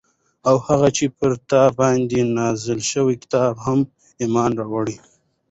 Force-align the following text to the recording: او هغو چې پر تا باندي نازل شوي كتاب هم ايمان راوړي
او 0.47 0.55
هغو 0.67 0.89
چې 0.97 1.05
پر 1.17 1.31
تا 1.49 1.61
باندي 1.77 2.21
نازل 2.37 2.79
شوي 2.91 3.15
كتاب 3.23 3.53
هم 3.65 3.79
ايمان 4.21 4.51
راوړي 4.61 4.97